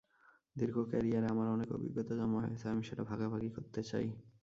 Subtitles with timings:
[0.55, 4.07] দীর্ঘ ক্যারিয়ারে আমার অনেক অভিজ্ঞতা জমা হয়েছে, আমি সেটা ভাগাভাগি করতে চাই।